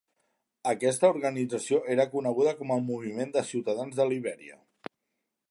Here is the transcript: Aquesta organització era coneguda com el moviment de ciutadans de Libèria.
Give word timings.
Aquesta 0.69 1.11
organització 1.15 1.79
era 1.97 2.07
coneguda 2.15 2.55
com 2.63 2.75
el 2.77 2.83
moviment 2.89 3.37
de 3.37 3.45
ciutadans 3.53 4.01
de 4.01 4.09
Libèria. 4.15 4.61